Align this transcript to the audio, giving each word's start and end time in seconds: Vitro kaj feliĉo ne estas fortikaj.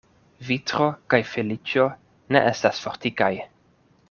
Vitro 0.45 0.87
kaj 1.13 1.19
feliĉo 1.33 1.85
ne 2.37 2.43
estas 2.53 2.81
fortikaj. 2.87 3.31